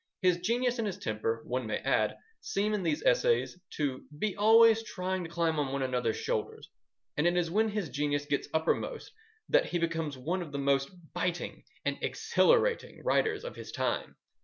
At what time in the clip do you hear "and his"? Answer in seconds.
0.79-0.97